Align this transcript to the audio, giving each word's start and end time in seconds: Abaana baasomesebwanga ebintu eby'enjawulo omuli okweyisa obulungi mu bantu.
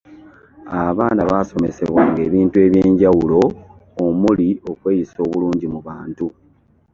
Abaana 0.83 1.21
baasomesebwanga 1.29 2.19
ebintu 2.27 2.55
eby'enjawulo 2.65 3.41
omuli 4.05 4.49
okweyisa 4.69 5.17
obulungi 5.27 5.65
mu 5.73 5.79
bantu. 5.87 6.25